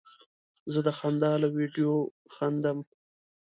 [0.73, 1.93] زه د خندا له ویډیو
[2.33, 2.77] خندم.